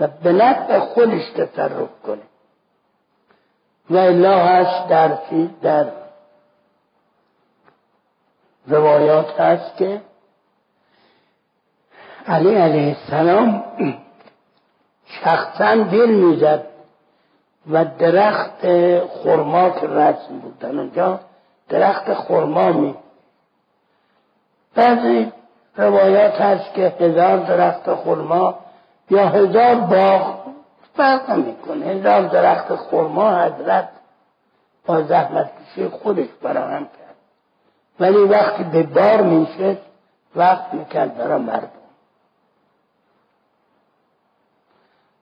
و 0.00 0.06
به 0.06 0.32
نفع 0.32 0.78
خودش 0.78 1.30
تصرف 1.30 1.88
کنه. 2.06 2.22
و 3.90 3.96
الا 3.96 4.38
هست 4.38 4.88
در 4.88 5.18
در 5.62 5.86
روایات 8.66 9.40
هست 9.40 9.76
که 9.76 10.00
علی 12.26 12.54
علیه 12.54 12.96
السلام 12.96 13.64
شخصا 15.06 15.74
دل 15.74 16.10
می‌زد 16.10 16.66
و 17.70 17.84
درخت 17.84 18.60
خرما 19.06 19.70
که 19.70 19.86
رسم 19.86 20.38
بودن 20.38 20.78
اونجا 20.78 21.20
درخت 21.68 22.14
خرما 22.14 22.72
می 22.72 22.94
بعضی 24.74 25.32
روایات 25.76 26.40
هست 26.40 26.74
که 26.74 26.94
هزار 27.00 27.36
درخت 27.38 27.94
خرما 27.94 28.58
یا 29.10 29.28
هزار 29.28 29.74
باغ 29.74 30.46
فرق 30.96 31.30
می‌کنه 31.30 31.86
هزار 31.86 32.22
درخت 32.22 32.76
خرما 32.76 33.42
حضرت 33.42 33.88
با 34.86 35.02
زحمت 35.02 35.50
کشی 35.62 35.88
خودش 35.88 36.28
فراهم 36.42 36.84
کرد. 36.84 37.16
ولی 38.00 38.18
وقتی 38.24 38.64
به 38.64 38.82
بار 38.82 39.22
میشه 39.22 39.76
وقت 40.36 40.74
می‌کرد 40.74 41.18
برای 41.18 41.42
مردم. 41.42 41.68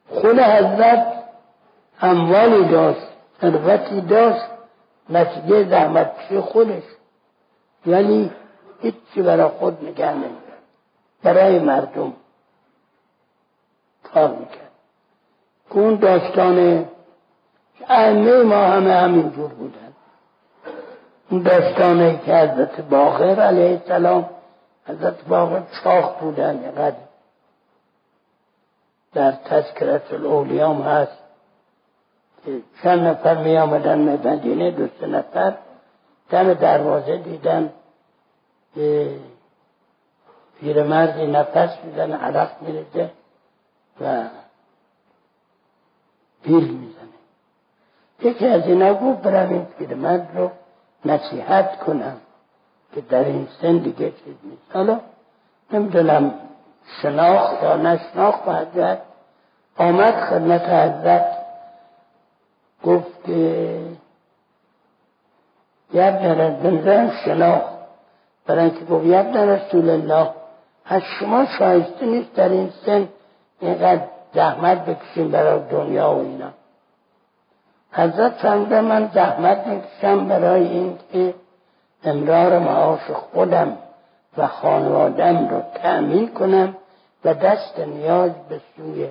خود 0.08 0.38
حضرت 0.38 1.06
اموالی 2.00 2.68
داشت 2.68 3.06
ثروتی 3.40 4.00
داشت 4.00 4.44
نتیجه 5.10 5.68
زحمت 5.68 6.18
کشی 6.18 6.40
خودش. 6.40 6.82
ولی 7.86 8.30
هیچی 8.80 9.22
برای 9.22 9.48
خود 9.48 9.84
نگه 9.84 10.14
برای 11.22 11.58
مردم. 11.58 12.12
کار 14.14 14.30
می‌کرد. 14.30 14.70
اون 15.70 15.94
داستان 15.94 16.88
ائمه 17.88 18.42
ما 18.42 18.56
همه 18.56 18.92
همینجور 18.92 19.48
بودن. 19.48 19.92
اون 21.30 21.42
داستانه 21.42 22.20
که 22.26 22.36
حضرت 22.36 22.80
باقر 22.80 23.40
علیه 23.40 23.70
السلام 23.70 24.30
حضرت 24.86 25.24
باقر 25.24 25.62
چاخ 25.82 26.18
بودن 26.20 26.58
اینقدر 26.58 26.96
در 29.12 29.32
تذکرت 29.32 30.12
الاولیام 30.12 30.82
هست 30.82 31.18
که 32.44 32.60
چند 32.82 33.00
نفر 33.00 33.36
می 33.36 33.58
آمدن 33.58 33.98
مدینه 33.98 34.70
دو 34.70 34.88
سه 35.00 35.06
نفر 35.06 35.54
دم 36.30 36.54
دروازه 36.54 37.16
دیدن 37.16 37.72
پیرمردی 40.60 41.26
نفس 41.26 41.78
می‌زنه 41.84 42.16
عرق 42.16 42.50
میرزه 42.60 43.10
و 44.00 44.24
بیل 46.42 46.74
می‌زنه. 46.74 47.04
یکی 48.22 48.46
از 48.46 48.66
اینا 48.66 48.94
گفت 48.94 49.22
برویم 49.22 49.66
پیرمرد 49.78 50.28
رو 50.34 50.50
نصیحت 51.04 51.78
کنم 51.78 52.16
که 52.94 53.00
در 53.00 53.24
این 53.24 53.48
سن 53.62 53.78
دیگه 53.78 54.10
چیز 54.10 54.34
نیست. 54.44 54.62
حالا 54.74 55.00
نمی‌دونم 55.72 56.34
شناخت 57.02 57.62
یا 57.62 57.76
نشناخت 57.76 58.48
حضرت 58.48 59.02
آمد 59.76 60.14
خدمت 60.14 60.62
حضرت 60.62 61.26
گفت 62.84 63.24
که 63.26 63.80
یبن 65.92 66.60
بنظرم 66.62 67.10
شناخت. 67.24 67.74
برای 68.46 68.64
اینکه 68.64 68.84
گفت 68.84 69.04
یبن 69.04 69.48
رسول 69.48 69.90
الله 69.90 70.30
از 70.84 71.02
شما 71.02 71.46
شایسته 71.58 72.06
نیست 72.06 72.34
در 72.34 72.48
این 72.48 72.72
سن 72.86 73.08
اینقدر 73.60 74.02
زحمت 74.34 74.84
بکشیم 74.84 75.30
برای 75.30 75.60
دنیا 75.70 76.10
و 76.10 76.18
اینا. 76.18 76.50
حضرت 77.92 78.32
فرموده 78.32 78.80
من 78.80 79.10
زحمت 79.14 79.66
می‌کشم 79.66 80.28
برای 80.28 80.66
این 80.68 80.98
که 81.12 81.34
امرار 82.04 82.58
معاش 82.58 83.10
خودم 83.10 83.78
و 84.36 84.46
خانوادم 84.46 85.48
رو 85.48 85.62
تأمین 85.74 86.28
کنم 86.28 86.76
و 87.24 87.34
دست 87.34 87.78
نیاز 87.78 88.30
به 88.48 88.60
سوی 88.76 89.08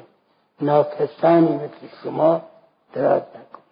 ناکسانی 0.61 1.55
مثل 1.55 1.95
شما 2.03 2.41
دراز 2.93 3.21
نکنم. 3.21 3.63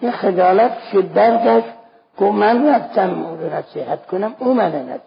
این 0.00 0.12
خجالت 0.12 0.78
شد 0.92 1.12
درگشت 1.12 1.72
گفت 2.18 2.34
من 2.34 2.68
رفتم 2.68 3.24
او 3.24 3.36
رو 3.36 3.54
نصیحت 3.54 4.06
کنم 4.06 4.34
او 4.38 4.54
من 4.54 4.72
نصیحت 4.72 5.02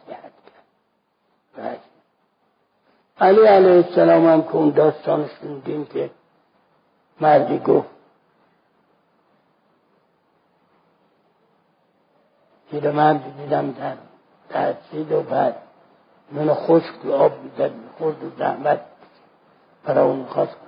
کرد. 1.58 1.79
علی 3.19 3.47
علیه 3.47 3.86
السلام 3.86 4.28
هم 4.28 4.43
که 4.43 4.56
اون 4.56 4.69
داستانش 4.69 5.30
شنیدیم 5.41 5.86
که 5.86 6.10
مردی 7.21 7.60
گفت 7.60 7.88
پیرمرد 12.71 13.38
دیدم 13.38 13.71
در 13.71 13.93
تحصیل 14.49 15.12
و 15.12 15.21
بعد 15.21 15.56
من 16.32 16.54
خشک 16.54 17.06
و 17.06 17.12
آب 17.12 17.32
می‌زد 17.43 17.71
خورد 17.97 18.23
و 18.23 18.30
زحمت 18.38 18.80
برای 19.84 20.08
اون 20.08 20.25
خواست 20.25 20.51
کنم 20.51 20.60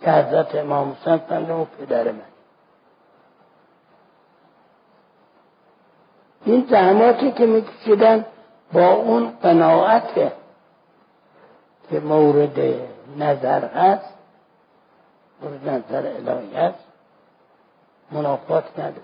که 0.00 0.10
حضرت 0.10 0.54
امام 0.54 0.96
حسین 1.00 1.16
فرمودن 1.16 1.54
و 1.54 1.64
پدر 1.64 2.12
من. 2.12 2.20
این 6.44 6.66
زحماتی 6.70 7.32
که 7.32 7.46
میکشیدن 7.46 8.24
با 8.72 8.88
اون 8.88 9.32
قناعت 9.42 10.32
که 11.90 12.00
مورد 12.00 12.58
نظر 13.16 13.64
هست 13.64 14.14
مورد 15.42 15.68
نظر 15.68 16.06
الهی 16.06 16.56
هست 16.56 16.84
منافات 18.12 18.78
نداره. 18.78 19.02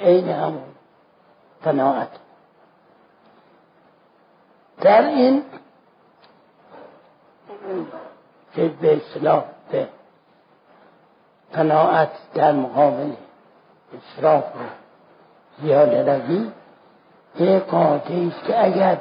عین 0.00 0.28
همون 0.28 0.62
قناعت. 1.64 2.08
در 4.80 5.02
این 5.02 5.42
که 8.54 8.68
به 8.68 8.96
اصلاح 8.96 9.44
به 9.70 9.88
قناعت 11.52 12.10
در 12.34 12.52
مقابل 12.52 13.12
اصراف 13.96 14.44
و 14.44 14.58
زیاده 15.62 16.18
روی 16.18 16.50
یک 17.38 17.62
قاعده 17.62 18.26
است 18.26 18.44
که 18.46 18.64
اگر 18.64 18.98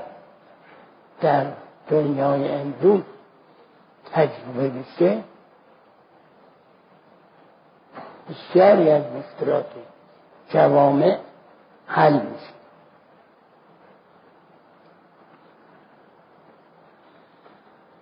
در 1.21 1.45
دنیای 1.89 2.51
امروز 2.51 3.01
تجربه 4.13 4.69
بشه 4.69 5.23
بسیاری 8.29 8.89
از 8.89 9.03
مشکلات 9.03 9.65
جوامع 10.49 11.17
حل 11.87 12.13
میشه 12.13 12.55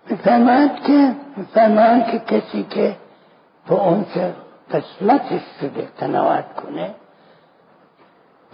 میفرماند 0.08 0.82
که 0.82 1.14
میفرماند 1.36 2.06
که 2.06 2.18
کسی 2.18 2.62
که 2.62 2.96
به 3.68 3.74
اونچه 3.74 4.34
قسمتش 4.70 5.42
شده 5.60 5.88
قناعت 5.98 6.54
کنه 6.54 6.94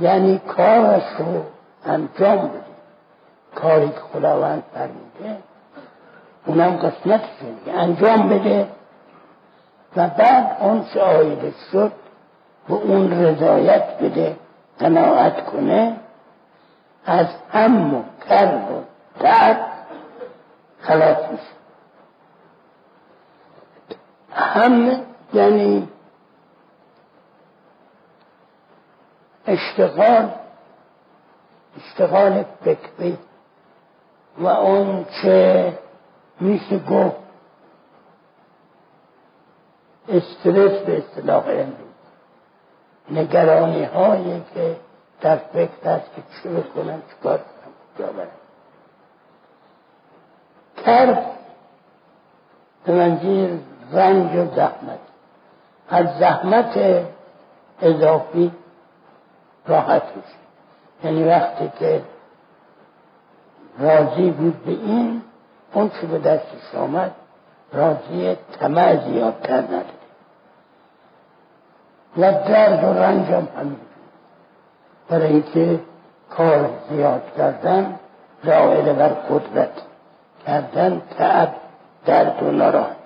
یعنی 0.01 0.39
کارش 0.39 1.03
رو 1.19 1.45
انجام 1.85 2.49
بده. 2.49 2.70
کاری 3.55 3.89
که 3.89 4.01
خداوند 4.13 4.63
فرموده 4.75 5.43
اونم 6.47 6.77
قسمت 6.77 7.21
شده 7.41 7.73
انجام 7.73 8.29
بده 8.29 8.69
و 9.97 10.09
بعد 10.09 10.57
اون 10.61 10.85
چه 10.95 11.01
آیده 11.01 11.55
شد 11.73 11.93
به 12.69 12.75
اون 12.75 13.25
رضایت 13.25 13.99
بده 13.99 14.37
قناعت 14.79 15.47
کنه 15.47 15.97
از 17.07 17.27
هم 17.53 17.95
و 17.95 18.03
کرب 18.29 18.69
و 18.71 19.55
خلاص 20.81 21.17
میشه. 21.31 21.43
هم 24.33 25.01
یعنی 25.33 25.89
اشتغال 29.47 30.31
اشتغال 31.77 32.45
فکری. 32.65 33.19
و 34.39 34.47
اون 34.47 35.05
چه 35.23 35.79
میشه 36.41 36.79
گفت 36.79 37.17
استرس 40.09 40.83
به 40.83 40.99
اصطلاح 40.99 41.45
امروز. 41.49 41.91
نگرانی 43.11 43.85
هایی 43.85 44.43
که 44.55 44.77
در 45.21 45.37
فکر 45.37 45.91
هست 45.91 46.15
که 46.15 46.23
چی 46.43 46.49
بکنن 46.49 47.03
چکار 47.11 47.39
کنن 47.39 47.73
کجا 47.97 48.13
برن 48.13 48.29
کرب 50.85 51.25
به 52.85 52.93
رنج 53.93 54.37
و 54.37 54.55
زحمت. 54.55 54.99
از 55.89 56.19
زحمت 56.19 57.05
اضافی 57.83 58.53
راحت 59.67 60.03
میشه. 60.03 60.39
یعنی 61.05 61.25
وقتی 61.25 61.73
که 61.79 62.03
راضی 63.79 64.31
بود 64.31 64.65
به 64.65 64.71
این 64.71 65.23
اون 65.73 65.91
چه 65.91 66.07
به 66.07 66.19
دستش 66.19 66.75
آمد 66.75 67.11
راضی 67.73 68.37
طمع 68.61 68.97
زیادتر 68.97 69.61
نداره 69.63 69.85
و 72.17 72.49
درد 72.49 72.85
و 72.85 72.93
رنج 72.93 73.27
هم 73.27 73.49
همین 73.59 73.77
برای 75.09 75.27
اینکه 75.27 75.81
کار 76.31 76.71
زیاد 76.91 77.23
کردن 77.37 77.95
دائره 78.45 78.93
بر 78.93 79.09
قدرت 79.09 79.73
کردن 80.47 81.03
تعب 81.19 81.55
درد 82.07 82.43
و 82.43 82.51
ناراحت 82.51 82.97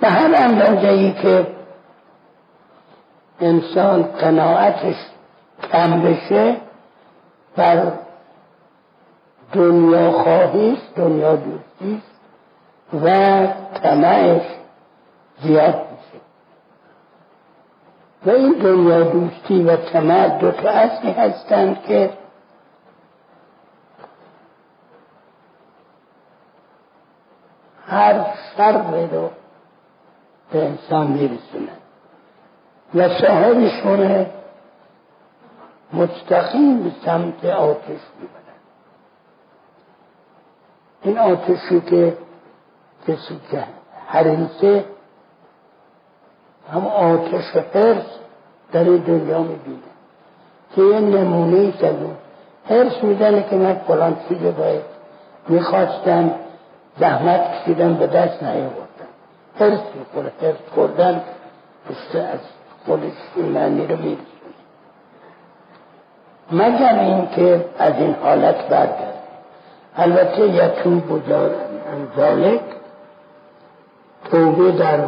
به 0.00 0.08
هر 0.08 0.34
اندازه 0.34 0.88
ای 0.88 1.12
که 1.12 1.46
انسان 3.40 4.02
قناعتش 4.02 4.96
کم 5.72 6.02
بشه 6.02 6.56
بر 7.56 7.92
دنیا 9.52 10.12
خواهیست 10.12 10.94
دنیا 10.96 11.36
دوستیست 11.36 12.10
و 13.04 13.46
طمعش 13.82 14.42
زیاد 15.42 15.74
میشه. 15.74 16.24
و 18.26 18.30
این 18.30 18.52
دنیا 18.52 19.02
دوستی 19.02 19.62
و 19.62 19.76
طمع 19.76 20.38
دو 20.38 20.50
تا 20.50 20.68
اصلی 20.68 21.10
هستند 21.10 21.82
که 21.82 22.10
هر 27.86 28.26
شر 28.56 28.72
رو 29.12 29.30
به 30.52 30.64
انسان 30.64 31.06
میرسونه. 31.06 31.72
و 32.94 33.08
صاحبشون 33.08 34.26
مستقیم 35.92 36.82
به 36.82 36.90
سمت 37.04 37.44
آتش 37.44 38.00
می‌برن 38.20 38.40
این 41.02 41.18
آتشی 41.18 41.80
که 41.80 42.16
کسی 43.08 43.40
که 43.50 43.64
حریصه 44.06 44.84
هم 46.72 46.86
آتش 46.86 47.56
حرس 47.74 48.04
در 48.72 48.84
دنیا 48.84 49.42
می‌بینه. 49.42 49.78
که 50.74 50.82
یه 50.82 51.00
نمونه 51.00 51.56
ای 51.56 51.72
از 51.72 51.82
اون 51.82 52.16
میدنه 53.02 53.42
که 53.50 53.56
من 53.56 53.74
فلان 53.74 54.16
چیز 54.28 54.42
باید 54.42 54.82
می‌خواستم 55.48 56.30
زحمت 57.00 57.52
کشیدم 57.52 57.94
به 57.94 58.06
دست 58.06 58.42
نیاوردم. 58.42 59.10
حرس 59.54 59.80
می‌کنه 59.94 60.32
حرس 60.40 60.56
خوردن 60.74 61.22
از 62.14 62.38
خودش 62.86 63.12
این 63.36 63.46
معنی 63.46 63.86
رو 63.86 63.96
میرسونه 63.96 64.39
مگر 66.52 66.98
اینکه 66.98 67.64
از 67.78 67.94
این 67.98 68.16
حالت 68.22 68.68
برگرد. 68.68 69.14
البته 69.96 70.48
یتوب 70.48 71.10
و 71.10 71.20
ذالک 72.16 72.60
توبه 74.30 74.72
در 74.72 75.00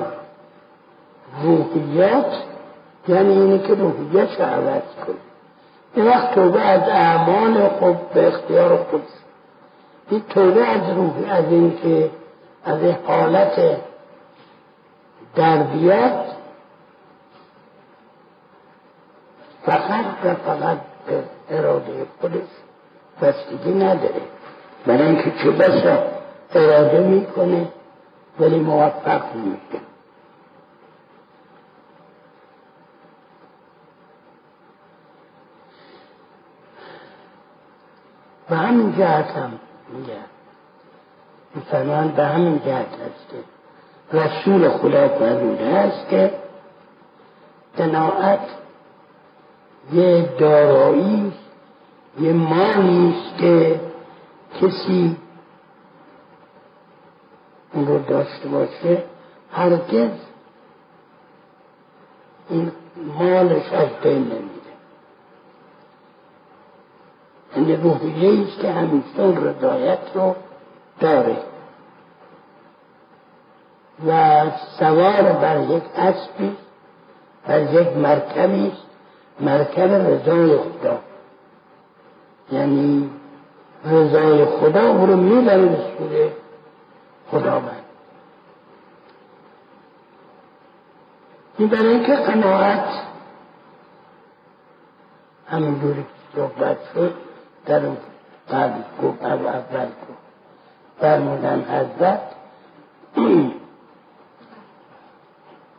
روحیات 1.43 2.43
یعنی 3.09 3.33
اینه 3.33 3.59
که 3.59 3.75
روحیت 3.75 4.41
رو 4.41 4.47
عوض 4.47 4.83
کنه. 5.07 5.17
این 5.95 6.07
وقت 6.07 6.35
توبه 6.35 6.61
از 6.61 6.89
اعمال 6.89 7.69
خود 7.69 8.11
به 8.11 8.29
اختیار 8.29 8.77
خود 8.77 9.03
این 10.11 10.23
توبه 10.29 10.67
از 10.67 10.97
روح 10.97 11.13
از 11.31 11.45
این 11.51 11.79
که 11.83 12.11
از 12.65 12.83
این 12.83 12.97
حالت 13.07 13.79
در 15.35 15.57
بیاد 15.57 16.25
فقط 19.67 20.05
و 20.25 20.35
فقط 20.35 20.79
اراده 21.51 22.07
خودش 22.21 22.49
بستگی 23.23 23.75
نداره. 23.75 24.23
برای 24.87 25.03
اینکه 25.03 25.31
چه 25.43 25.51
بسا 25.51 26.03
اراده 26.55 27.01
می‌کنه 27.01 27.69
ولی 28.41 28.59
موفق 28.59 29.35
میشه 29.35 29.85
به 38.49 38.57
همین 38.57 38.97
جهت 38.99 39.31
هم 39.31 39.53
میگه. 39.89 40.17
مسلمان 41.57 42.09
به 42.09 42.25
همین 42.25 42.59
جهت 42.59 42.87
هست 42.87 43.29
که 43.31 43.37
رسول 44.19 44.69
خدا 44.69 45.09
فرموده 45.09 45.65
است 45.65 46.09
که 46.09 46.31
قناعت 47.77 48.41
یه 49.93 50.29
دارایی 50.39 51.33
یه 52.21 52.33
مالی 52.33 53.15
است 53.15 53.39
که 53.39 53.81
کسی 54.61 55.17
اون 57.73 57.87
رو 57.87 57.99
داشته 57.99 58.49
باشه 58.49 59.05
هرگز 59.53 60.11
این 62.49 62.73
مالش 63.19 63.73
از 63.73 63.89
بین 64.03 64.23
نمیره. 64.23 64.43
یعنی 67.57 67.77
روحیه 67.77 68.47
است 68.47 68.61
که 68.61 68.73
همیشه 68.73 69.21
اون 69.21 69.45
رضایت 69.45 69.99
رو 70.15 70.35
داره. 71.01 71.37
و 74.07 74.43
سوار 74.79 75.23
بر 75.23 75.61
یک 75.61 75.83
اسبی 75.97 76.57
بر 77.47 77.73
یک 77.73 77.97
مرکبی 77.97 78.69
است 78.69 78.92
مرکب 79.41 79.93
رضای 79.93 80.59
خدا. 80.59 80.99
یعنی 82.53 83.11
رضای 83.85 84.45
خدا 84.45 84.89
او 84.89 85.07
رو 85.07 85.17
می‌بره 85.17 85.67
به 85.67 85.77
سوی 85.99 86.31
خداوند. 87.31 87.83
این 91.59 91.69
برای 91.69 91.89
اینکه 91.89 92.15
قناعت 92.15 92.89
همینجوری 95.49 96.07
صحبت 96.37 96.77
شد 96.95 97.15
در 97.67 97.87
اون 97.87 97.97
قبل 98.51 98.81
گفت 99.03 99.25
اول 99.25 99.87
گفت. 99.87 100.23
فرمودن 101.01 101.61
حضرت 101.61 102.21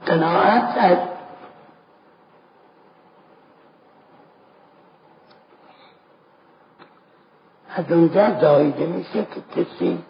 قناعت 0.05 0.77
از 0.77 0.97
از 7.75 7.91
اونجا 7.91 8.39
زایده 8.41 8.85
میشه 8.85 9.25
که 9.25 9.61
کسی 9.61 10.03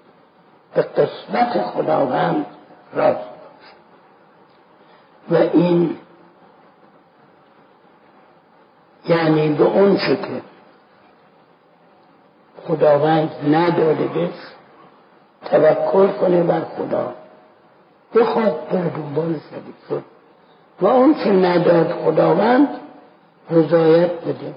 به 0.74 0.82
قسمت 0.82 1.62
خداوند 1.62 2.46
راست 2.94 3.30
و 5.32 5.36
این 5.36 5.98
یعنی 9.08 9.50
به 9.50 9.64
اون 9.64 9.98
که 9.98 10.18
خداوند 12.68 13.30
نداده 13.56 14.08
بش 14.08 14.34
توکل 15.46 16.08
کنه 16.08 16.44
بر 16.44 16.62
خدا. 16.78 17.14
بخواد 18.16 18.70
بر 18.70 18.84
دنبال 18.84 19.40
شد. 19.90 20.04
و 20.82 20.88
اون 20.88 21.14
که 21.14 21.30
نداد 21.30 21.92
خداوند 21.92 22.68
رضایت 23.52 24.12
بده. 24.12 24.54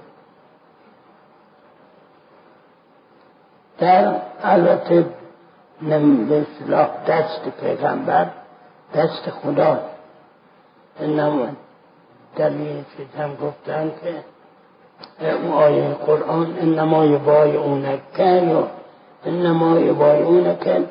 در 3.79 4.15
البته 4.43 5.05
به 6.29 6.45
دست 7.07 7.41
پیغمبر 7.61 8.27
دست 8.95 9.29
خدا. 9.29 9.79
انما 10.99 11.47
دلیل 12.35 12.83
چیز 12.97 13.07
هم 13.19 13.35
گفتن 13.35 13.91
که 14.01 15.33
اون 15.33 15.51
آیه 15.51 15.93
قرآن 15.93 16.57
انما 16.61 17.05
یبایعونک 17.05 18.19
یا 18.19 18.67
انما 19.25 19.79
یبایعونک 19.79 20.85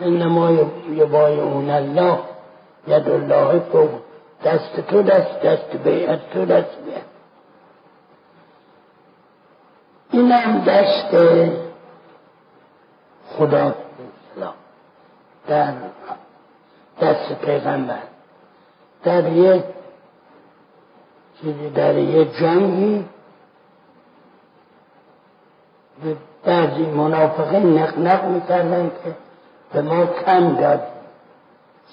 انما 0.00 0.50
یبایعون 0.90 1.70
الله 1.70 2.18
ید 2.88 3.08
الله 3.08 3.62
تو 3.72 3.88
دست 4.44 4.80
تو 4.88 5.02
دست 5.02 5.40
دست 5.40 5.76
بیعت 5.84 6.30
تو 6.32 6.44
دست 6.44 6.76
بیعت. 6.84 7.17
اینم 10.18 10.64
دست 10.64 11.16
خدا 13.36 13.74
در 15.48 15.72
دست 17.00 17.32
پیغمبر. 17.32 17.98
در 19.04 19.22
چیزی 21.40 21.70
در 21.70 21.98
یک 21.98 22.36
جنگی. 22.36 23.04
به 26.04 26.16
بعضی 26.44 26.86
منافقین 26.86 27.78
نق 27.78 28.24
می‌کردن 28.24 28.88
که 28.88 29.14
به 29.72 29.82
ما 29.82 30.06
کم 30.06 30.54
داد. 30.54 30.82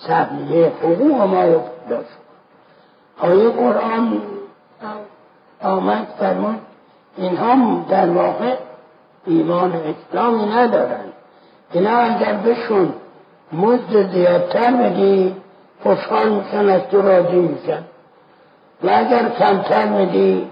سهمیه 0.07 0.67
حقوق 0.67 1.21
ما 1.21 1.43
داشت. 1.89 2.09
آیه 3.19 3.49
قرآن 3.49 4.21
آمد 5.61 6.07
فرمان 6.19 6.59
اینها 7.17 7.83
در 7.89 8.09
واقع 8.09 8.55
ایمان 9.25 9.73
اسلامی 9.73 10.45
ندارن. 10.45 11.05
اینا 11.71 11.97
اگر 11.97 12.33
بشون 12.33 12.93
مزد 13.51 14.11
زیادتر 14.11 14.71
بدی 14.71 15.35
خوشحال 15.83 16.29
میشن 16.29 16.69
از 16.69 16.81
تو 16.81 17.01
راضی 17.01 17.35
میشن. 17.35 17.83
و 18.83 18.89
اگر 18.89 19.29
کمتر 19.29 19.85
میدی 19.85 20.47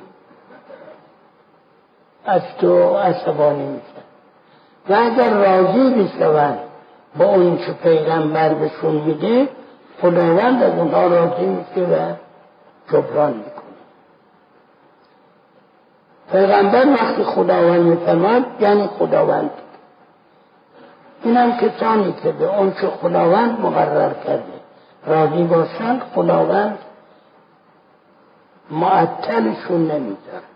از 2.25 2.41
تو 2.61 2.97
عصبانی 2.97 3.67
میشن. 3.67 4.03
و 4.89 4.93
اگر 4.93 5.33
راضی 5.33 5.89
بشون 5.89 6.57
با 7.17 7.25
اون 7.25 7.57
که 7.57 7.71
پیغمبر 7.71 8.53
بهشون 8.53 8.95
میده 8.95 9.49
خداوند 10.01 10.63
از 10.63 10.73
اونها 10.73 11.07
راضی 11.07 11.45
میشه 11.45 11.81
و 11.81 12.13
جبران 12.91 13.33
می‌کنه. 13.33 13.62
پیغمبر 16.33 16.87
وقتی 16.93 17.23
خداوند 17.23 17.81
میفرماد 17.81 18.43
یعنی 18.59 18.87
خداوند. 18.87 19.51
اینم 21.23 21.57
کسانی 21.57 22.13
که 22.23 22.31
به 22.31 22.57
اون 22.57 22.71
خداوند 23.01 23.59
مقرر 23.59 24.13
کرده. 24.13 24.53
راضی 25.05 25.43
باشند 25.43 26.01
خداوند 26.15 26.77
معطلشون 28.71 29.91
نمی‌ذاره 29.91 30.52